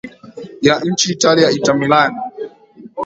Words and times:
ya 0.61 0.75
nchini 0.79 1.13
italia 1.15 1.51
inter 1.51 1.75
millan 1.77 2.13